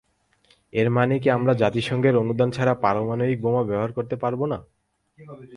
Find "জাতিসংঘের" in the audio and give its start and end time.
1.53-2.15